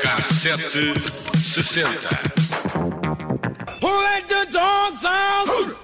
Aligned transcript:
Cassete 0.00 0.98
60. 1.36 1.82
Who 3.80 3.86
let 3.86 4.28
the 4.28 4.46
dogs 4.50 5.04
out? 5.04 5.79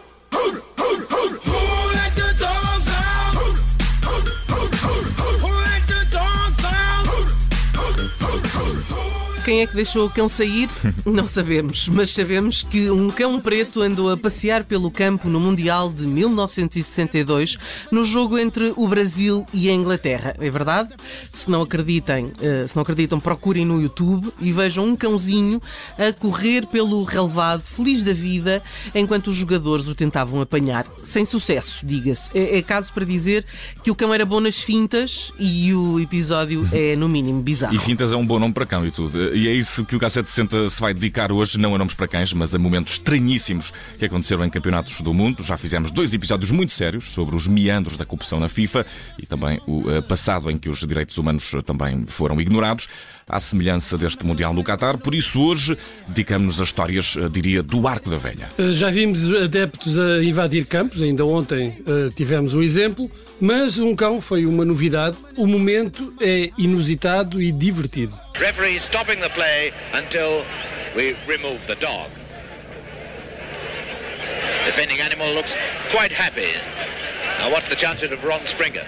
Quem 9.46 9.62
é 9.62 9.66
que 9.68 9.76
deixou 9.76 10.06
o 10.06 10.10
cão 10.10 10.28
sair? 10.28 10.68
Não 11.06 11.24
sabemos, 11.24 11.86
mas 11.86 12.10
sabemos 12.10 12.64
que 12.64 12.90
um 12.90 13.08
cão 13.10 13.40
preto 13.40 13.80
andou 13.80 14.10
a 14.10 14.16
passear 14.16 14.64
pelo 14.64 14.90
campo 14.90 15.30
no 15.30 15.38
Mundial 15.38 15.88
de 15.88 16.04
1962, 16.04 17.56
no 17.92 18.04
jogo 18.04 18.38
entre 18.38 18.72
o 18.76 18.88
Brasil 18.88 19.46
e 19.54 19.70
a 19.70 19.72
Inglaterra. 19.72 20.34
É 20.40 20.50
verdade? 20.50 20.94
Se 21.32 21.48
não 21.48 21.62
acreditem, 21.62 22.32
eh, 22.42 22.66
se 22.66 22.74
não 22.74 22.82
acreditam, 22.82 23.20
procurem 23.20 23.64
no 23.64 23.80
YouTube 23.80 24.32
e 24.40 24.50
vejam 24.50 24.84
um 24.84 24.96
cãozinho 24.96 25.62
a 25.96 26.12
correr 26.12 26.66
pelo 26.66 27.04
relevado, 27.04 27.62
feliz 27.62 28.02
da 28.02 28.12
vida, 28.12 28.60
enquanto 28.92 29.28
os 29.28 29.36
jogadores 29.36 29.86
o 29.86 29.94
tentavam 29.94 30.40
apanhar. 30.40 30.86
Sem 31.04 31.24
sucesso, 31.24 31.86
diga-se. 31.86 32.36
É, 32.36 32.58
é 32.58 32.62
caso 32.62 32.92
para 32.92 33.04
dizer 33.04 33.44
que 33.84 33.92
o 33.92 33.94
cão 33.94 34.12
era 34.12 34.26
bom 34.26 34.40
nas 34.40 34.60
fintas 34.60 35.30
e 35.38 35.72
o 35.72 36.00
episódio 36.00 36.68
é, 36.72 36.96
no 36.96 37.08
mínimo, 37.08 37.40
bizarro. 37.42 37.76
E 37.76 37.78
Fintas 37.78 38.12
é 38.12 38.16
um 38.16 38.26
bom 38.26 38.40
nome 38.40 38.52
para 38.52 38.66
cão 38.66 38.84
e 38.84 38.90
tudo. 38.90 39.35
E 39.36 39.48
é 39.48 39.52
isso 39.52 39.84
que 39.84 39.94
o 39.94 40.00
K760 40.00 40.70
se 40.70 40.80
vai 40.80 40.94
dedicar 40.94 41.30
hoje, 41.30 41.58
não 41.58 41.74
a 41.74 41.78
nomes 41.78 41.92
para 41.92 42.08
cães, 42.08 42.32
mas 42.32 42.54
a 42.54 42.58
momentos 42.58 42.94
estranhíssimos 42.94 43.70
que 43.98 44.06
aconteceram 44.06 44.42
em 44.46 44.48
campeonatos 44.48 45.02
do 45.02 45.12
mundo. 45.12 45.42
Já 45.42 45.58
fizemos 45.58 45.90
dois 45.90 46.14
episódios 46.14 46.50
muito 46.50 46.72
sérios 46.72 47.04
sobre 47.12 47.36
os 47.36 47.46
meandros 47.46 47.98
da 47.98 48.06
corrupção 48.06 48.40
na 48.40 48.48
FIFA 48.48 48.86
e 49.18 49.26
também 49.26 49.60
o 49.66 49.90
eh, 49.90 50.00
passado 50.00 50.50
em 50.50 50.56
que 50.56 50.70
os 50.70 50.78
direitos 50.78 51.18
humanos 51.18 51.52
eh, 51.52 51.60
também 51.60 52.06
foram 52.06 52.40
ignorados. 52.40 52.88
À 53.28 53.38
semelhança 53.38 53.98
deste 53.98 54.24
Mundial 54.24 54.54
no 54.54 54.64
Qatar, 54.64 54.96
por 54.96 55.14
isso 55.14 55.38
hoje 55.38 55.76
dedicamos-nos 56.08 56.58
a 56.58 56.64
histórias, 56.64 57.14
eh, 57.18 57.28
diria, 57.28 57.62
do 57.62 57.86
Arco 57.86 58.08
da 58.08 58.16
Velha. 58.16 58.48
Uh, 58.58 58.72
Já 58.72 58.90
vimos 58.90 59.30
adeptos 59.34 59.98
a 59.98 60.24
invadir 60.24 60.64
campos, 60.64 61.02
ainda 61.02 61.26
ontem 61.26 61.74
uh, 61.80 62.10
tivemos 62.14 62.54
o 62.54 62.62
exemplo, 62.62 63.10
mas 63.38 63.78
um 63.78 63.94
cão 63.94 64.18
foi 64.18 64.46
uma 64.46 64.64
novidade. 64.64 65.18
O 65.36 65.46
momento 65.46 66.14
é 66.22 66.50
inusitado 66.56 67.42
e 67.42 67.52
divertido. 67.52 68.16
Referee 68.40 68.80
stopping 68.80 69.20
the 69.20 69.30
play 69.30 69.72
until 69.94 70.44
we 70.94 71.16
remove 71.26 71.66
the 71.66 71.74
dog. 71.76 72.10
Defending 74.66 75.00
animal 75.00 75.32
looks 75.32 75.54
quite 75.90 76.12
happy. 76.12 76.52
Now, 77.38 77.50
what's 77.50 77.68
the 77.68 77.76
chances 77.76 78.12
of 78.12 78.22
Ron 78.24 78.44
Springett? 78.44 78.86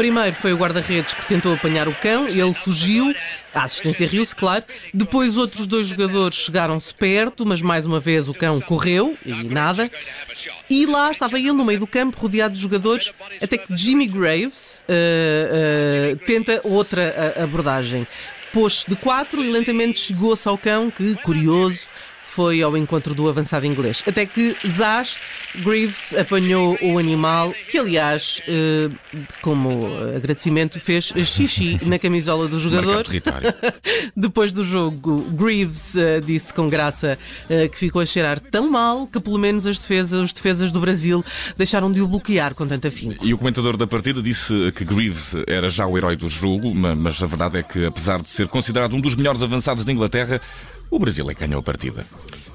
Primeiro 0.00 0.34
foi 0.34 0.54
o 0.54 0.56
guarda-redes 0.56 1.12
que 1.12 1.26
tentou 1.26 1.52
apanhar 1.52 1.86
o 1.86 1.94
cão, 1.94 2.26
ele 2.26 2.54
fugiu, 2.54 3.14
a 3.52 3.64
assistência 3.64 4.06
riu-se, 4.06 4.34
claro. 4.34 4.64
Depois 4.94 5.36
outros 5.36 5.66
dois 5.66 5.88
jogadores 5.88 6.38
chegaram-se 6.38 6.94
perto, 6.94 7.44
mas 7.44 7.60
mais 7.60 7.84
uma 7.84 8.00
vez 8.00 8.26
o 8.26 8.32
cão 8.32 8.62
correu 8.62 9.14
e 9.26 9.44
nada. 9.44 9.90
E 10.70 10.86
lá 10.86 11.10
estava 11.10 11.38
ele 11.38 11.52
no 11.52 11.66
meio 11.66 11.80
do 11.80 11.86
campo, 11.86 12.18
rodeado 12.18 12.54
de 12.54 12.60
jogadores, 12.62 13.12
até 13.42 13.58
que 13.58 13.76
Jimmy 13.76 14.06
Graves 14.06 14.82
eh, 14.88 16.14
eh, 16.16 16.24
tenta 16.24 16.62
outra 16.64 17.02
eh, 17.02 17.42
abordagem. 17.42 18.06
Pôs-se 18.54 18.88
de 18.88 18.96
quatro 18.96 19.44
e 19.44 19.50
lentamente 19.50 20.00
chegou-se 20.00 20.48
ao 20.48 20.56
cão, 20.56 20.90
que, 20.90 21.14
curioso, 21.16 21.86
foi 22.30 22.62
ao 22.62 22.76
encontro 22.76 23.14
do 23.14 23.28
avançado 23.28 23.66
inglês. 23.66 24.02
Até 24.06 24.24
que 24.24 24.56
Zaz 24.66 25.18
Greaves 25.64 26.14
apanhou 26.14 26.78
o 26.80 26.98
animal, 26.98 27.52
que 27.70 27.76
aliás, 27.78 28.40
eh, 28.46 28.88
como 29.42 29.88
agradecimento, 30.16 30.78
fez 30.80 31.12
xixi 31.24 31.78
na 31.84 31.98
camisola 31.98 32.46
do 32.48 32.58
jogador. 32.60 33.04
Depois 34.16 34.52
do 34.52 34.64
jogo, 34.64 35.22
Greaves 35.32 35.96
eh, 35.96 36.20
disse 36.20 36.52
com 36.54 36.68
graça 36.68 37.18
eh, 37.48 37.68
que 37.68 37.76
ficou 37.78 38.00
a 38.00 38.06
cheirar 38.06 38.38
tão 38.38 38.70
mal 38.70 39.06
que 39.06 39.18
pelo 39.20 39.38
menos 39.38 39.66
as 39.66 39.78
defesas, 39.78 40.20
os 40.20 40.32
defesas 40.32 40.70
do 40.72 40.80
Brasil 40.80 41.24
deixaram 41.56 41.90
de 41.92 42.00
o 42.00 42.06
bloquear 42.08 42.54
com 42.54 42.66
tanta 42.66 42.88
afinco. 42.88 43.24
E 43.26 43.34
o 43.34 43.38
comentador 43.38 43.76
da 43.76 43.86
partida 43.86 44.22
disse 44.22 44.72
que 44.72 44.84
Greaves 44.84 45.34
era 45.46 45.68
já 45.68 45.86
o 45.86 45.96
herói 45.98 46.16
do 46.16 46.28
jogo, 46.28 46.74
ma- 46.74 46.94
mas 46.94 47.22
a 47.22 47.26
verdade 47.26 47.58
é 47.58 47.62
que, 47.62 47.84
apesar 47.84 48.20
de 48.22 48.30
ser 48.30 48.46
considerado 48.48 48.94
um 48.94 49.00
dos 49.00 49.14
melhores 49.14 49.42
avançados 49.42 49.84
da 49.84 49.92
Inglaterra, 49.92 50.40
o 50.90 50.98
Brasil 50.98 51.30
é 51.30 51.34
que 51.34 51.46
ganhou 51.46 51.60
a 51.60 51.62
partida. 51.62 52.04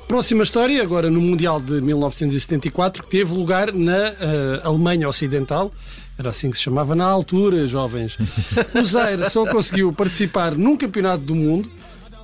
Próxima 0.07 0.44
história, 0.44 0.84
agora 0.84 1.09
no 1.09 1.19
Mundial 1.19 1.59
de 1.59 1.81
1974, 1.81 3.03
que 3.03 3.09
teve 3.09 3.34
lugar 3.34 3.73
na 3.73 4.09
eh, 4.09 4.62
Alemanha 4.63 5.09
Ocidental. 5.09 5.72
Era 6.18 6.29
assim 6.29 6.51
que 6.51 6.57
se 6.57 6.63
chamava 6.63 6.94
na 6.96 7.06
altura, 7.06 7.66
jovens. 7.68 8.18
O 8.79 8.84
Zaire 8.84 9.29
só 9.29 9.46
conseguiu 9.46 9.91
participar 9.91 10.56
num 10.56 10.78
campeonato 10.78 11.23
do 11.23 11.34
mundo 11.34 11.69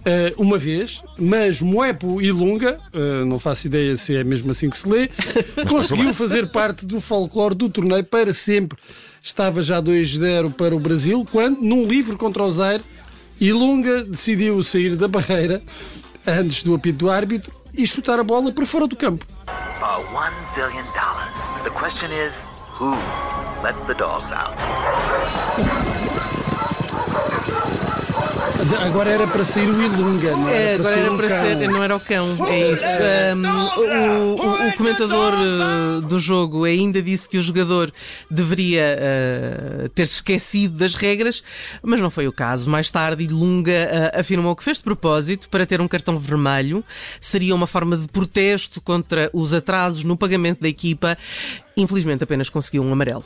eh, 0.05 0.33
uma 0.37 0.57
vez, 0.57 1.01
mas 1.17 1.61
Moepo 1.61 2.21
Ilunga, 2.21 2.79
eh, 2.93 3.25
não 3.25 3.37
faço 3.37 3.67
ideia 3.67 3.95
se 3.97 4.15
é 4.15 4.23
mesmo 4.23 4.51
assim 4.51 4.69
que 4.69 4.77
se 4.77 4.87
lê, 4.87 5.09
conseguiu 5.69 6.13
fazer 6.13 6.47
parte 6.49 6.85
do 6.85 6.99
folclore 7.01 7.55
do 7.55 7.69
torneio 7.69 8.03
para 8.03 8.33
sempre. 8.33 8.77
Estava 9.21 9.61
já 9.61 9.81
2-0 9.81 10.53
para 10.53 10.75
o 10.75 10.79
Brasil, 10.79 11.25
quando, 11.31 11.61
num 11.61 11.85
livre 11.85 12.15
contra 12.15 12.43
o 12.43 12.49
Zaire, 12.49 12.83
Ilunga 13.41 14.03
decidiu 14.03 14.61
sair 14.63 14.95
da 14.95 15.07
barreira 15.07 15.63
antes 16.27 16.61
do 16.61 16.75
apito 16.75 16.99
do 16.99 17.09
árbitro 17.09 17.51
e 17.73 17.87
chutar 17.87 18.19
a 18.19 18.23
bola 18.23 18.51
para 18.51 18.67
fora 18.67 18.85
do 18.85 18.95
campo. 18.95 19.25
Uh, 19.47 20.15
one 20.15 20.31
zillion 20.53 20.85
dollars. 20.93 21.63
The 21.63 21.71
question 21.71 22.11
is, 22.11 22.33
who 22.77 22.95
let 23.63 23.75
the 23.87 23.95
dogs 23.95 24.31
out? 24.31 24.53
Agora 28.85 29.09
era 29.09 29.25
para 29.25 29.43
sair 29.43 29.67
o 29.67 29.81
Ilunga, 29.81 30.31
não 30.31 30.47
É, 30.49 30.73
era 30.73 30.83
para 30.83 30.91
agora 30.91 31.01
era 31.07 31.17
para 31.17 31.27
cão. 31.29 31.41
ser, 31.41 31.67
não 31.69 31.83
era 31.83 31.95
o 31.95 31.99
cão, 31.99 32.37
é 32.47 32.71
isso. 32.73 32.83
Um, 33.35 33.81
o, 33.81 34.35
o- 34.35 34.67
o 34.69 34.73
comentador 34.77 35.33
uh, 35.33 36.01
do 36.01 36.19
jogo 36.19 36.63
ainda 36.65 37.01
disse 37.01 37.27
que 37.27 37.37
o 37.39 37.41
jogador 37.41 37.91
deveria 38.29 38.97
uh, 39.85 39.89
ter-se 39.89 40.15
esquecido 40.15 40.77
das 40.77 40.93
regras, 40.93 41.43
mas 41.81 41.99
não 42.01 42.11
foi 42.11 42.27
o 42.27 42.31
caso. 42.31 42.69
Mais 42.69 42.91
tarde, 42.91 43.23
Ilunga 43.23 43.71
uh, 44.15 44.19
afirmou 44.19 44.55
que 44.55 44.63
fez 44.63 44.77
de 44.77 44.83
propósito 44.83 45.49
para 45.49 45.65
ter 45.65 45.81
um 45.81 45.87
cartão 45.87 46.19
vermelho. 46.19 46.83
Seria 47.19 47.55
uma 47.55 47.65
forma 47.67 47.97
de 47.97 48.07
protesto 48.07 48.79
contra 48.79 49.29
os 49.33 49.53
atrasos 49.53 50.03
no 50.03 50.15
pagamento 50.15 50.61
da 50.61 50.69
equipa. 50.69 51.17
Infelizmente, 51.75 52.23
apenas 52.23 52.47
conseguiu 52.49 52.83
um 52.83 52.91
amarelo. 52.93 53.25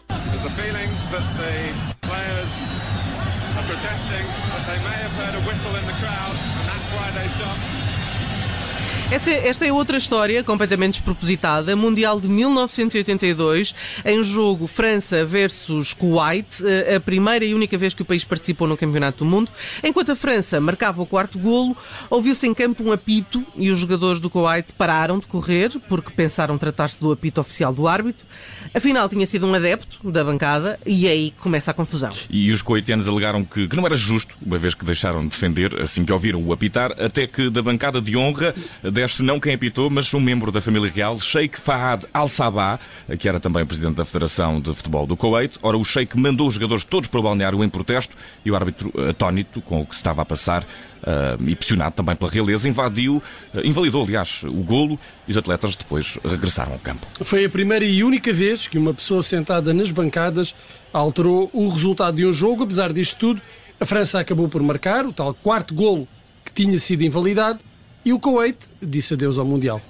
Essa, 9.12 9.30
esta 9.30 9.66
é 9.66 9.72
outra 9.72 9.98
história 9.98 10.44
completamente 10.44 10.96
despropositada. 10.96 11.76
Mundial 11.76 12.20
de 12.20 12.28
1982, 12.28 13.76
em 14.04 14.24
jogo 14.24 14.66
França 14.66 15.24
versus 15.24 15.94
Kuwait, 15.94 16.64
eh, 16.66 16.96
a 16.96 17.00
primeira 17.00 17.46
e 17.46 17.54
única 17.54 17.78
vez 17.78 17.94
que 17.94 18.02
o 18.02 18.06
país 18.06 18.24
participou 18.24 18.68
no 18.68 18.76
Campeonato 18.76 19.20
do 19.20 19.26
Mundo. 19.26 19.52
Enquanto 19.84 20.12
a 20.12 20.16
França 20.16 20.60
marcava 20.60 21.04
o 21.04 21.06
quarto 21.06 21.38
golo, 21.38 21.78
ouviu-se 22.10 22.48
em 22.48 22.54
campo 22.54 22.84
um 22.84 22.92
apito 22.92 23.46
e 23.56 23.70
os 23.70 23.78
jogadores 23.78 24.20
do 24.20 24.28
Kuwait 24.28 24.74
pararam 24.74 25.20
de 25.20 25.28
correr 25.28 25.72
porque 25.88 26.10
pensaram 26.12 26.58
tratar-se 26.58 27.00
do 27.00 27.12
apito 27.12 27.40
oficial 27.40 27.72
do 27.72 27.88
árbitro. 27.88 28.26
Afinal, 28.74 29.08
tinha 29.08 29.26
sido 29.28 29.46
um 29.46 29.54
adepto 29.54 30.12
da 30.12 30.24
bancada 30.24 30.80
e 30.86 31.08
aí 31.08 31.32
começa 31.40 31.70
a 31.70 31.74
confusão. 31.74 32.12
E 32.28 32.52
os 32.52 32.64
coitianos 32.64 33.08
alegaram 33.08 33.46
que, 33.46 33.68
que 33.68 33.76
não 33.76 33.86
era 33.86 33.96
justo, 33.96 34.36
uma 34.44 34.58
vez 34.58 34.74
que 34.74 34.84
deixaram 34.84 35.22
de 35.22 35.30
defender 35.30 35.80
assim 35.80 36.04
que 36.04 36.12
ouviram 36.12 36.44
o 36.44 36.52
apitar, 36.52 36.92
até 37.00 37.28
que 37.28 37.52
da 37.52 37.62
bancada 37.62 38.02
de 38.02 38.18
honra 38.18 38.54
desce 38.96 39.22
não 39.22 39.42
quem 39.42 39.54
apitou, 39.54 39.90
mas 39.90 40.12
um 40.14 40.22
membro 40.22 40.54
da 40.54 40.62
família 40.62 40.90
real, 40.90 41.20
Sheikh 41.20 41.60
Fahad 41.60 42.06
Al-Sabah, 42.14 42.80
que 43.20 43.28
era 43.28 43.42
também 43.42 43.66
presidente 43.66 43.96
da 43.96 44.06
Federação 44.06 44.62
de 44.62 44.74
Futebol 44.74 45.06
do 45.06 45.18
Kuwait. 45.18 45.60
Ora, 45.62 45.78
o 45.78 45.84
Sheikh 45.84 46.18
mandou 46.18 46.48
os 46.48 46.54
jogadores 46.54 46.86
todos 46.86 47.10
para 47.10 47.20
o 47.20 47.24
balneário 47.24 47.62
em 47.62 47.68
protesto 47.68 48.16
e 48.46 48.50
o 48.50 48.56
árbitro, 48.56 48.94
atónito 49.10 49.60
com 49.60 49.82
o 49.82 49.86
que 49.86 49.94
se 49.94 50.00
estava 50.00 50.22
a 50.22 50.26
passar, 50.26 50.66
ah, 51.04 51.36
e 51.46 51.54
pressionado 51.58 51.94
também 51.94 52.16
pela 52.16 52.32
realeza, 52.32 52.70
invadiu, 52.70 53.22
ah, 53.54 53.60
invalidou, 53.66 54.02
aliás, 54.02 54.44
o 54.44 54.64
golo 54.64 54.98
e 55.28 55.32
os 55.32 55.38
atletas 55.38 55.76
depois 55.76 56.18
regressaram 56.24 56.72
ao 56.72 56.80
campo. 56.80 57.06
Foi 57.22 57.44
a 57.44 57.50
primeira 57.50 57.84
e 57.84 58.02
única 58.02 58.32
vez 58.32 58.66
que 58.66 58.78
uma 58.78 58.94
pessoa 58.94 59.22
sentada 59.22 59.74
nas 59.74 59.92
bancadas 59.92 60.56
alterou 60.94 61.50
o 61.52 61.68
resultado 61.68 62.16
de 62.16 62.26
um 62.26 62.32
jogo. 62.32 62.64
Apesar 62.64 62.94
disto 62.94 63.18
tudo, 63.18 63.42
a 63.78 63.86
França 63.86 64.22
acabou 64.22 64.48
por 64.48 64.64
marcar 64.64 65.06
o 65.06 65.12
tal 65.12 65.34
quarto 65.34 65.74
golo 65.74 66.08
que 66.46 66.54
tinha 66.54 66.80
sido 66.80 67.04
invalidado 67.04 67.60
e 68.06 68.14
o 68.14 68.20
Kuwait 68.20 68.58
disse 68.82 69.16
adeus 69.16 69.38
ao 69.38 69.46
Mundial. 69.46 69.82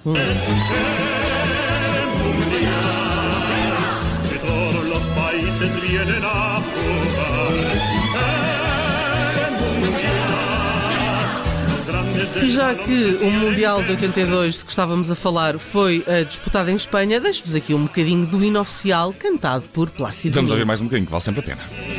grandes 11.85 12.43
E 12.43 12.49
já 12.49 12.73
que 12.73 13.17
o 13.21 13.31
Mundial 13.31 13.83
de 13.83 13.91
82 13.91 14.59
de 14.59 14.65
que 14.65 14.69
estávamos 14.69 15.11
a 15.11 15.15
falar 15.15 15.59
foi 15.59 15.99
uh, 15.99 16.25
disputado 16.25 16.69
em 16.69 16.75
Espanha, 16.75 17.19
deixo-vos 17.19 17.55
aqui 17.55 17.73
um 17.73 17.83
bocadinho 17.83 18.25
do 18.25 18.43
hino 18.43 18.59
oficial 18.59 19.13
cantado 19.13 19.65
por 19.73 19.89
Plácido 19.89 20.35
Vamos 20.35 20.51
ouvir 20.51 20.65
mais 20.65 20.81
um 20.81 20.85
bocadinho, 20.85 21.05
que 21.05 21.11
vale 21.11 21.23
sempre 21.23 21.41
a 21.41 21.43
pena. 21.43 21.94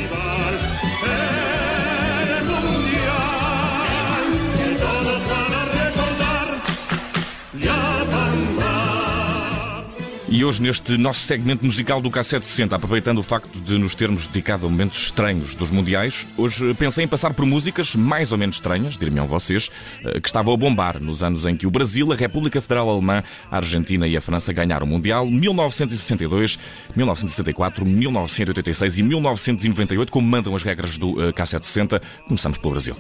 E 10.37 10.45
hoje, 10.45 10.61
neste 10.61 10.99
nosso 10.99 11.27
segmento 11.27 11.65
musical 11.65 11.99
do 11.99 12.11
K760, 12.11 12.75
aproveitando 12.75 13.17
o 13.17 13.23
facto 13.23 13.59
de 13.59 13.79
nos 13.79 13.95
termos 13.95 14.27
dedicado 14.27 14.67
a 14.67 14.69
momentos 14.69 15.05
estranhos 15.05 15.55
dos 15.55 15.71
mundiais, 15.71 16.27
hoje 16.37 16.75
pensei 16.75 17.07
em 17.07 17.09
passar 17.09 17.33
por 17.33 17.47
músicas 17.47 17.95
mais 17.95 18.33
ou 18.33 18.37
menos 18.37 18.57
estranhas, 18.57 18.99
diriam 18.99 19.27
vocês, 19.27 19.71
eh, 20.05 20.21
que 20.21 20.29
estavam 20.29 20.53
a 20.53 20.57
bombar 20.59 21.01
nos 21.01 21.23
anos 21.23 21.47
em 21.47 21.57
que 21.57 21.67
o 21.67 21.71
Brasil, 21.71 22.13
a 22.13 22.15
República 22.15 22.61
Federal 22.61 22.91
Alemã, 22.91 23.25
a 23.51 23.57
Argentina 23.57 24.07
e 24.07 24.15
a 24.15 24.21
França 24.21 24.53
ganharam 24.53 24.87
o 24.87 24.91
Mundial 24.91 25.27
1962, 25.27 26.59
1974, 26.95 27.87
1986 27.87 28.99
e 28.99 29.03
1998, 29.03 30.13
como 30.13 30.29
mandam 30.29 30.55
as 30.55 30.63
regras 30.63 30.99
do 30.99 31.19
eh, 31.19 31.33
K760. 31.33 32.03
Começamos 32.29 32.59
pelo 32.59 32.75
Brasil. 32.75 32.95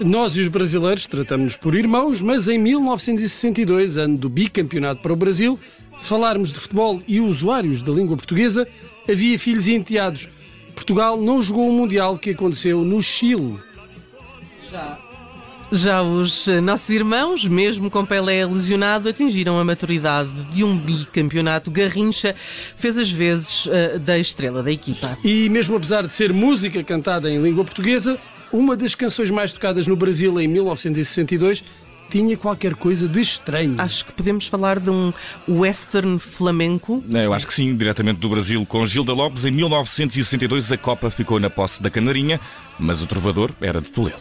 Nós 0.00 0.36
e 0.36 0.40
os 0.40 0.48
brasileiros 0.48 1.06
tratamos-nos 1.06 1.54
por 1.54 1.76
irmãos, 1.76 2.20
mas 2.20 2.48
em 2.48 2.58
1962, 2.58 3.96
ano 3.96 4.18
do 4.18 4.28
bicampeonato 4.28 5.00
para 5.00 5.12
o 5.12 5.16
Brasil, 5.16 5.56
se 5.96 6.08
falarmos 6.08 6.52
de 6.52 6.58
futebol 6.58 7.02
e 7.06 7.20
usuários 7.20 7.82
da 7.82 7.92
língua 7.92 8.16
portuguesa, 8.16 8.66
havia 9.08 9.38
filhos 9.38 9.66
e 9.66 9.74
enteados. 9.74 10.28
Portugal 10.74 11.20
não 11.20 11.42
jogou 11.42 11.68
o 11.68 11.72
Mundial 11.72 12.16
que 12.16 12.30
aconteceu 12.30 12.84
no 12.84 13.02
Chile. 13.02 13.58
Já 15.72 16.02
os 16.02 16.48
eh, 16.48 16.60
nossos 16.60 16.88
irmãos, 16.90 17.46
mesmo 17.46 17.88
com 17.90 18.04
Pelé 18.04 18.44
lesionado, 18.44 19.08
atingiram 19.08 19.56
a 19.56 19.64
maturidade 19.64 20.30
de 20.50 20.64
um 20.64 20.76
bicampeonato. 20.76 21.70
Garrincha 21.70 22.34
fez 22.74 22.98
as 22.98 23.10
vezes 23.10 23.68
eh, 23.70 23.98
da 23.98 24.18
estrela 24.18 24.64
da 24.64 24.72
equipa. 24.72 25.16
E 25.22 25.48
mesmo 25.48 25.76
apesar 25.76 26.04
de 26.04 26.12
ser 26.12 26.32
música 26.32 26.82
cantada 26.82 27.30
em 27.30 27.40
língua 27.40 27.64
portuguesa, 27.64 28.18
uma 28.52 28.76
das 28.76 28.96
canções 28.96 29.30
mais 29.30 29.52
tocadas 29.52 29.86
no 29.86 29.94
Brasil 29.94 30.40
em 30.40 30.48
1962 30.48 31.62
tinha 32.10 32.36
qualquer 32.36 32.74
coisa 32.74 33.08
de 33.08 33.20
estranho. 33.20 33.76
Acho 33.78 34.04
que 34.04 34.12
podemos 34.12 34.46
falar 34.46 34.78
de 34.80 34.90
um 34.90 35.12
western 35.48 36.18
flamenco. 36.18 37.02
É, 37.12 37.24
Eu 37.26 37.32
acho 37.32 37.46
que 37.46 37.54
sim, 37.54 37.74
diretamente 37.76 38.18
do 38.20 38.28
Brasil 38.28 38.64
com 38.66 38.84
Gilda 38.84 39.12
Lopes. 39.12 39.44
Em 39.44 39.50
1962 39.50 40.72
a 40.72 40.76
Copa 40.76 41.10
ficou 41.10 41.38
na 41.38 41.48
posse 41.48 41.82
da 41.82 41.88
Canarinha, 41.88 42.40
mas 42.78 43.00
o 43.00 43.06
trovador 43.06 43.50
era 43.60 43.80
de 43.80 43.90
Toledo. 43.90 44.18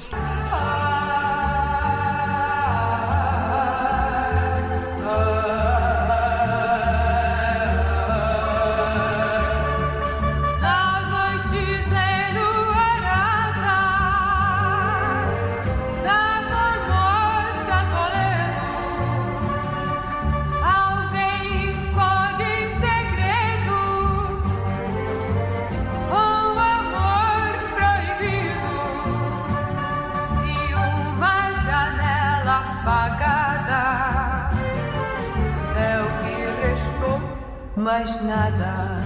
Mais 37.89 38.24
nada 38.24 39.01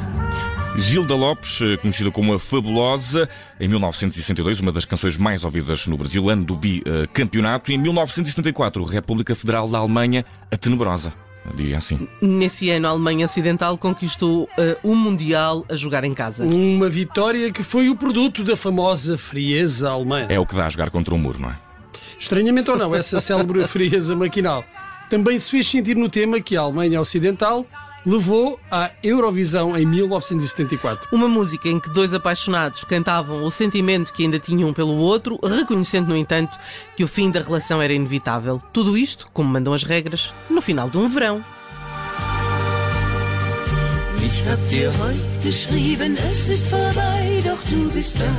Gilda 0.76 1.16
Lopes, 1.16 1.60
conhecida 1.82 2.12
como 2.12 2.34
a 2.34 2.40
Fabulosa, 2.40 3.30
em 3.60 3.68
1962, 3.68 4.60
uma 4.60 4.72
das 4.72 4.84
canções 4.86 5.16
mais 5.16 5.46
ouvidas 5.46 5.86
no 5.86 5.96
Brasil, 5.96 6.28
ano 6.32 6.44
do 6.44 6.56
bicampeonato, 6.56 7.72
e 7.72 7.76
em 7.76 7.78
1974, 7.78 8.84
República 8.84 9.36
Federal 9.36 9.70
da 9.70 9.78
Alemanha, 9.78 10.26
a 10.52 10.58
Tenebrosa. 10.58 11.14
Diria 11.54 11.78
assim. 11.78 12.08
Nesse 12.20 12.72
ano, 12.72 12.88
a 12.88 12.90
Alemanha 12.90 13.26
Ocidental 13.26 13.78
conquistou 13.78 14.50
eh, 14.58 14.76
o 14.82 14.96
Mundial 14.96 15.64
a 15.70 15.76
jogar 15.76 16.04
em 16.06 16.14
casa. 16.16 16.48
Uma 16.48 16.90
vitória 16.90 17.52
que 17.52 17.62
foi 17.62 17.90
o 17.90 17.96
produto 17.96 18.44
da 18.44 18.58
famosa 18.58 19.16
frieza 19.16 19.92
alemã. 19.92 20.26
É 20.28 20.40
o 20.40 20.46
que 20.46 20.56
dá 20.56 20.66
a 20.66 20.70
jogar 20.70 20.90
contra 20.90 21.14
um 21.14 21.20
muro, 21.20 21.40
não 21.40 21.52
é? 21.52 21.56
Estranhamente 22.18 22.72
ou 22.72 22.78
não, 22.78 22.96
essa 22.96 23.20
célebre 23.20 23.66
frieza 23.68 24.16
maquinal 24.16 24.66
também 25.14 25.38
se 25.38 25.52
fez 25.52 25.68
sentir 25.68 25.96
no 25.96 26.10
tema 26.10 26.42
que 26.42 26.58
a 26.58 26.62
Alemanha 26.62 27.00
Ocidental 27.00 27.68
levou 28.06 28.60
à 28.70 28.92
Eurovisão 29.04 29.78
em 29.78 29.86
1974. 29.86 31.10
Uma 31.12 31.28
música 31.28 31.70
em 31.70 31.80
que 31.80 31.90
dois 31.90 32.14
apaixonados 32.14 32.84
cantavam 32.84 33.44
o 33.44 33.52
sentimento 33.52 34.14
que 34.14 34.24
ainda 34.24 34.40
tinham 34.40 34.70
um 34.70 34.74
pelo 34.74 34.96
outro, 34.96 35.40
reconhecendo, 35.44 36.10
no 36.10 36.18
entanto, 36.18 36.58
que 36.96 37.04
o 37.04 37.08
fim 37.08 37.32
da 37.32 37.42
relação 37.42 37.82
era 37.82 37.94
inevitável. 37.94 38.62
Tudo 38.72 38.98
isto, 38.98 39.28
como 39.34 39.50
mandam 39.50 39.74
as 39.74 39.84
regras, 39.84 40.34
no 40.50 40.62
final 40.62 40.90
de 40.90 40.98
um 40.98 41.08
verão. 41.08 41.44
Ich 44.26 44.48
hab 44.48 44.68
dir 44.70 44.90
heut 45.00 45.44
geschrieben, 45.44 46.18
es 46.30 46.48
ist 46.48 46.66
vorbei, 46.68 47.42
doch 47.44 47.62
du 47.70 47.92
bist 47.92 48.18
da 48.20 48.34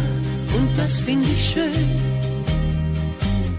und 0.56 0.76
das 0.76 1.00
find 1.02 1.24
ich 1.24 1.50
schön. 1.50 2.14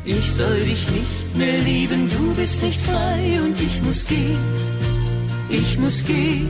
Ich 0.04 0.31
soll 0.34 0.60
dich 0.66 0.90
nicht 0.92 1.36
mehr 1.36 1.60
lieben, 1.62 2.10
du 2.10 2.34
bist 2.36 2.62
nicht 2.62 2.81
frei 2.81 3.40
und 3.44 3.60
ich 3.62 3.81
muss 3.81 4.06
gehen, 4.06 4.38
ich 5.56 5.78
muss 5.78 6.04
gehen. 6.04 6.50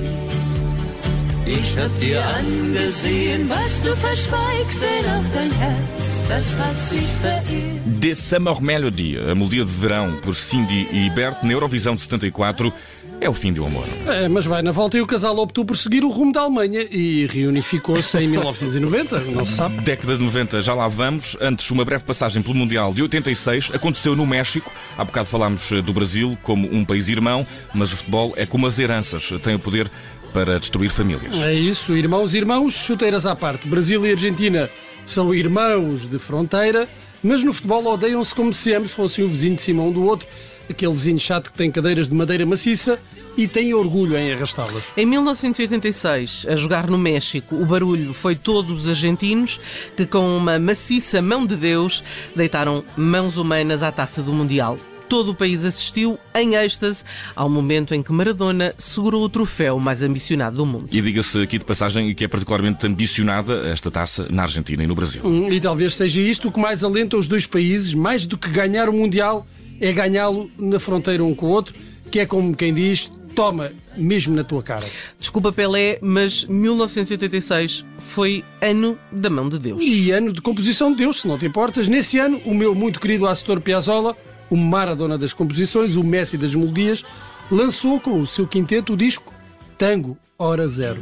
Ich 1.45 1.77
hab 1.77 1.99
dir 1.99 2.23
angesehen, 2.25 3.47
was 3.47 3.81
du 3.83 3.95
verschweigst, 3.95 4.81
denn 4.81 5.05
dein 5.31 5.51
Herz, 5.51 6.23
das 6.27 6.57
hat 6.57 6.81
sich 6.81 7.07
verirrt. 7.21 8.01
The 8.01 8.15
Summer 8.15 8.59
Melody, 8.59 9.15
a 9.17 9.35
melodia 9.35 9.63
de 9.63 9.71
verão 9.71 10.15
por 10.23 10.33
Cindy 10.33 10.87
e 10.91 11.09
Bert 11.11 11.43
na 11.43 11.51
Eurovisão 11.51 11.93
de 11.95 12.01
74, 12.01 12.73
é 13.19 13.29
o 13.29 13.33
fim 13.33 13.53
de 13.53 13.59
um 13.59 13.67
amor. 13.67 13.85
É, 14.07 14.27
mas 14.27 14.45
vai 14.45 14.61
na 14.61 14.71
volta 14.71 14.97
e 14.97 15.01
o 15.01 15.07
casal 15.07 15.37
optou 15.37 15.65
por 15.65 15.77
seguir 15.77 16.03
o 16.03 16.09
rumo 16.09 16.31
da 16.31 16.41
Alemanha 16.41 16.85
e 16.89 17.25
reunificou-se 17.27 18.17
em 18.17 18.27
1990, 18.27 19.19
não 19.21 19.45
se 19.45 19.53
sabe. 19.53 19.81
Década 19.81 20.17
de 20.17 20.23
90, 20.23 20.61
já 20.61 20.73
lá 20.73 20.87
vamos. 20.87 21.37
Antes, 21.39 21.69
uma 21.71 21.85
breve 21.85 22.03
passagem 22.03 22.41
pelo 22.41 22.55
Mundial 22.55 22.93
de 22.93 23.01
86. 23.01 23.71
Aconteceu 23.73 24.15
no 24.15 24.25
México. 24.25 24.71
Há 24.97 25.03
bocado 25.03 25.27
falámos 25.27 25.71
eh, 25.71 25.81
do 25.81 25.93
Brasil 25.93 26.37
como 26.43 26.67
um 26.71 26.83
país 26.85 27.09
irmão, 27.09 27.45
mas 27.73 27.91
o 27.91 27.97
futebol 27.97 28.33
é 28.35 28.45
como 28.45 28.67
as 28.67 28.77
heranças. 28.77 29.29
Tem 29.41 29.55
o 29.55 29.59
poder 29.59 29.89
para 30.33 30.59
destruir 30.59 30.89
famílias. 30.89 31.33
É 31.41 31.53
isso, 31.53 31.95
irmãos, 31.95 32.33
irmãos, 32.33 32.73
chuteiras 32.73 33.25
à 33.25 33.35
parte. 33.35 33.67
Brasil 33.67 34.05
e 34.05 34.11
Argentina 34.11 34.69
são 35.05 35.33
irmãos 35.33 36.07
de 36.07 36.19
fronteira, 36.19 36.89
mas 37.23 37.41
no 37.43 37.53
futebol 37.53 37.85
odeiam-se 37.85 38.35
como 38.35 38.53
se 38.53 38.73
ambos 38.73 38.91
fossem 38.91 39.23
o 39.23 39.29
vizinho 39.29 39.55
de 39.55 39.61
cima 39.61 39.81
um 39.83 39.91
do 39.91 40.03
outro, 40.03 40.27
aquele 40.69 40.93
vizinho 40.93 41.19
chato 41.19 41.51
que 41.51 41.57
tem 41.57 41.71
cadeiras 41.71 42.09
de 42.09 42.15
madeira 42.15 42.45
maciça 42.45 42.99
e 43.37 43.47
tem 43.47 43.73
orgulho 43.73 44.17
em 44.17 44.31
arrastá-las. 44.31 44.83
Em 44.95 45.05
1986, 45.05 46.45
a 46.49 46.55
jogar 46.55 46.87
no 46.87 46.97
México, 46.97 47.55
o 47.55 47.65
barulho 47.65 48.13
foi 48.13 48.35
todos 48.35 48.83
os 48.83 48.87
argentinos 48.87 49.59
que, 49.95 50.05
com 50.05 50.37
uma 50.37 50.57
maciça 50.59 51.21
mão 51.21 51.45
de 51.45 51.55
Deus, 51.55 52.03
deitaram 52.35 52.83
mãos 52.95 53.37
humanas 53.37 53.83
à 53.83 53.91
taça 53.91 54.21
do 54.21 54.31
Mundial. 54.31 54.77
Todo 55.07 55.29
o 55.29 55.35
país 55.35 55.63
assistiu 55.63 56.17
em 56.33 56.55
êxtase 56.55 57.03
ao 57.35 57.47
momento 57.47 57.93
em 57.93 58.01
que 58.01 58.11
Maradona 58.11 58.73
segurou 58.75 59.23
o 59.23 59.29
troféu 59.29 59.79
mais 59.79 60.01
ambicionado 60.01 60.57
do 60.57 60.65
mundo. 60.65 60.87
E 60.91 60.99
diga-se 60.99 61.43
aqui 61.43 61.59
de 61.59 61.65
passagem 61.65 62.13
que 62.15 62.23
é 62.23 62.27
particularmente 62.27 62.87
ambicionada 62.87 63.67
esta 63.71 63.91
taça 63.91 64.25
na 64.31 64.41
Argentina 64.43 64.83
e 64.83 64.87
no 64.87 64.95
Brasil. 64.95 65.21
Hum, 65.23 65.51
E 65.51 65.61
talvez 65.61 65.93
seja 65.95 66.19
isto 66.19 66.47
o 66.47 66.51
que 66.51 66.59
mais 66.59 66.83
alenta 66.83 67.17
os 67.17 67.27
dois 67.27 67.45
países, 67.45 67.93
mais 67.93 68.25
do 68.25 68.35
que 68.35 68.49
ganhar 68.49 68.89
o 68.89 68.93
Mundial, 68.93 69.45
é 69.79 69.91
ganhá-lo 69.91 70.49
na 70.57 70.79
fronteira 70.79 71.23
um 71.23 71.35
com 71.35 71.47
o 71.47 71.49
outro, 71.49 71.73
que 72.09 72.19
é 72.19 72.25
como 72.25 72.55
quem 72.55 72.73
diz, 72.73 73.11
toma, 73.35 73.71
mesmo 73.97 74.35
na 74.35 74.43
tua 74.43 74.63
cara. 74.63 74.85
Desculpa, 75.19 75.51
Pelé, 75.51 75.99
mas 76.01 76.45
1986 76.45 77.85
foi 77.99 78.43
ano 78.61 78.97
da 79.11 79.29
mão 79.29 79.49
de 79.49 79.59
Deus. 79.59 79.83
E 79.83 80.11
ano 80.11 80.31
de 80.31 80.41
composição 80.41 80.91
de 80.91 80.97
Deus, 80.97 81.21
se 81.21 81.27
não 81.27 81.37
te 81.37 81.45
importas. 81.45 81.87
Nesse 81.87 82.17
ano, 82.17 82.41
o 82.45 82.53
meu 82.53 82.73
muito 82.73 82.99
querido 82.99 83.27
Astor 83.27 83.59
Piazzolla, 83.59 84.15
o 84.49 84.55
Maradona 84.55 85.17
das 85.17 85.33
composições, 85.33 85.95
o 85.95 86.03
Messi 86.03 86.37
das 86.37 86.55
melodias, 86.55 87.03
lançou 87.51 87.99
com 87.99 88.19
o 88.19 88.25
seu 88.25 88.47
quinteto 88.47 88.93
o 88.93 88.97
disco 88.97 89.33
Tango 89.77 90.17
Hora 90.37 90.67
Zero. 90.67 91.01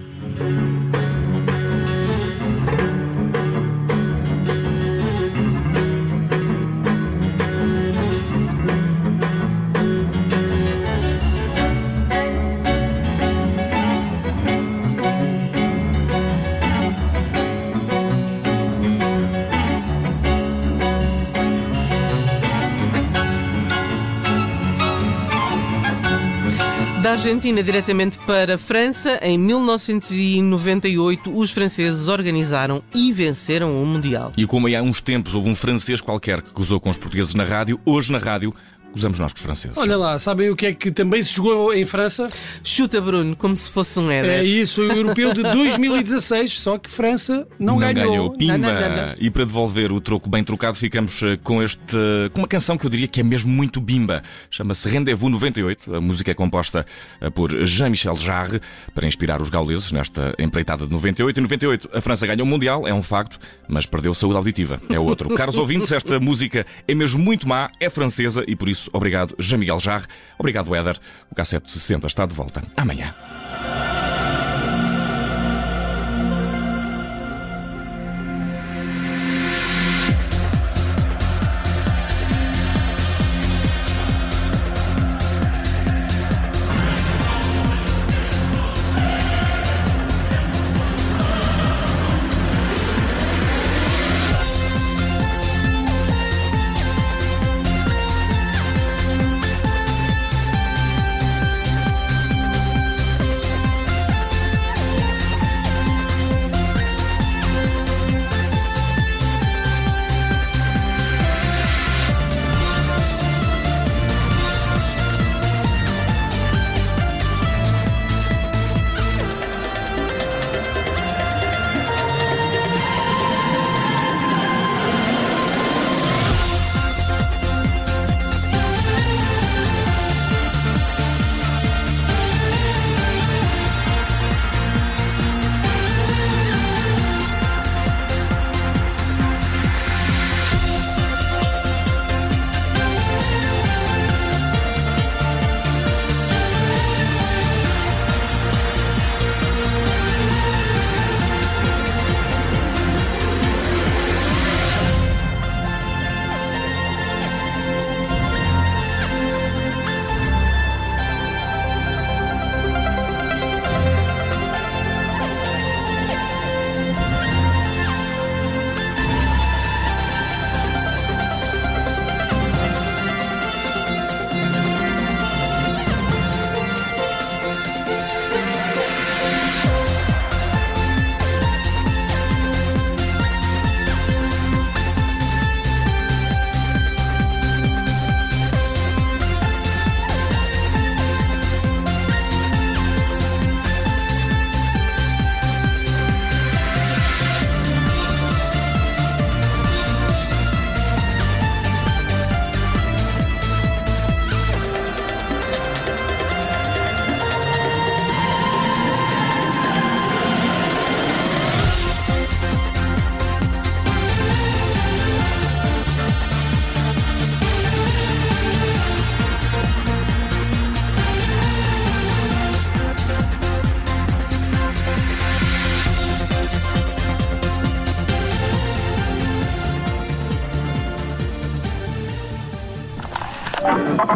Argentina 27.14 27.62
diretamente 27.62 28.18
para 28.26 28.56
a 28.56 28.58
França, 28.58 29.20
em 29.22 29.38
1998, 29.38 31.32
os 31.38 31.52
franceses 31.52 32.08
organizaram 32.08 32.82
e 32.92 33.14
venceram 33.14 33.80
o 33.80 33.86
Mundial. 33.86 34.32
E 34.36 34.48
como 34.48 34.66
aí 34.66 34.76
há 34.76 34.82
uns 34.82 35.00
tempos 35.00 35.36
houve 35.36 35.48
um 35.48 35.56
francês 35.56 36.02
qualquer 36.02 36.42
que 36.42 36.50
gozou 36.52 36.80
com 36.80 36.90
os 36.90 36.98
portugueses 36.98 37.36
na 37.36 37.44
rádio, 37.44 37.80
hoje 37.86 38.12
na 38.12 38.18
rádio 38.18 38.52
gozamos 38.94 39.20
nós 39.20 39.34
com 39.34 39.38
os 39.38 39.44
franceses. 39.44 39.78
Olha 39.78 39.98
lá, 39.98 40.18
sabem 40.20 40.50
o 40.50 40.56
que 40.56 40.68
é 40.68 40.74
que 40.74 40.92
também 40.92 41.22
se 41.22 41.34
jogou 41.34 41.74
em 41.74 41.86
França? 41.86 42.28
Chuta, 42.64 43.02
Bruno, 43.02 43.36
como 43.36 43.58
se 43.58 43.70
fosse 43.70 44.00
um 44.00 44.10
Éder. 44.10 44.40
É 44.40 44.44
isso, 44.44 44.82
o 44.82 44.86
europeu 44.86 45.34
de 45.34 45.42
2016, 45.44 46.60
só 46.60 46.78
que 46.78 46.90
França 46.90 47.48
não, 47.60 47.78
ganhou. 47.78 48.32
Pimba! 48.32 48.58
Não, 48.58 48.74
não, 48.74 48.82
não, 48.82 49.08
não. 49.08 49.16
E 49.20 49.30
para 49.30 49.46
devolver 49.46 49.92
o 49.92 50.00
troco 50.00 50.30
bem 50.30 50.44
trocado, 50.44 50.78
ficamos 50.78 51.22
eh, 51.24 51.38
com 51.44 51.62
este, 51.62 51.96
com 52.34 52.42
uma 52.42 52.48
canção 52.48 52.78
que 52.78 52.86
eu 52.86 52.90
diria 52.90 53.08
que 53.08 53.20
é 53.20 53.24
mesmo 53.24 53.52
muito 53.52 53.82
bimba. 53.82 54.24
Chama-se 54.50 54.88
Rendezvous 54.88 55.32
98. 55.32 55.96
A 55.96 56.02
música 56.02 56.32
é 56.32 56.34
composta 56.34 56.86
eh, 57.20 57.30
por 57.30 57.66
Jean-Michel 57.66 58.16
Jarre 58.16 58.62
para 58.94 59.08
inspirar 59.08 59.42
os 59.42 59.50
gauleses 59.50 59.92
nesta 59.92 60.34
empreitada 60.40 60.86
de 60.86 60.92
98. 60.92 61.40
Em 61.40 61.44
98 61.44 61.90
a 61.94 62.02
França 62.02 62.28
ganhou 62.28 62.46
o 62.46 62.50
Mundial, 62.50 62.88
é 62.88 62.94
um 62.94 63.04
facto, 63.04 63.40
mas 63.68 63.86
perdeu 63.86 64.14
saúde 64.14 64.38
auditiva. 64.38 64.82
É 64.90 65.00
outro. 65.00 65.30
Caros 65.36 65.58
ouvintes, 65.58 65.92
esta 65.92 66.20
música 66.20 66.66
é 66.88 66.94
mesmo 66.94 67.20
muito 67.20 67.48
má, 67.48 67.70
é 67.80 67.90
francesa 67.90 68.44
e 68.48 68.56
por 68.56 68.70
isso 68.70 68.83
obrigado 68.92 69.36
Jean-Miguel 69.40 69.80
Jarre. 69.80 70.08
Obrigado, 70.38 70.76
Éder. 70.76 71.00
O 71.30 71.36
K760 71.36 72.06
está 72.06 72.26
de 72.26 72.34
volta 72.34 72.62
amanhã. 72.76 73.33